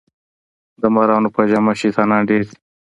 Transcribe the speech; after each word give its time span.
د 0.81 0.83
مارانو 0.95 1.29
په 1.35 1.41
جامه 1.49 1.73
شیطانان 1.81 2.21
ډیر 2.29 2.41
دي 2.47 2.55